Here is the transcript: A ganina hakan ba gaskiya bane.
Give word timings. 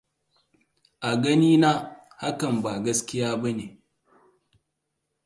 A 1.09 1.11
ganina 1.21 1.71
hakan 2.21 2.55
ba 2.63 2.71
gaskiya 2.83 3.29
bane. 3.41 3.65